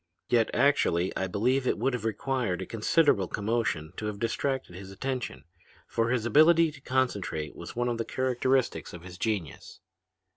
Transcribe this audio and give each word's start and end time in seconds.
Yet 0.29 0.49
actually 0.51 1.15
I 1.15 1.27
believe 1.27 1.67
it 1.67 1.77
would 1.77 1.93
have 1.93 2.05
required 2.05 2.59
a 2.63 2.65
considerable 2.65 3.27
commotion 3.27 3.93
to 3.97 4.07
have 4.07 4.17
distracted 4.17 4.75
his 4.75 4.89
attention, 4.89 5.43
for 5.85 6.09
his 6.09 6.25
ability 6.25 6.71
to 6.71 6.81
concentrate 6.81 7.55
was 7.55 7.75
one 7.75 7.87
of 7.87 7.99
the 7.99 8.03
characteristics 8.05 8.93
of 8.93 9.03
his 9.03 9.19
genius. 9.19 9.79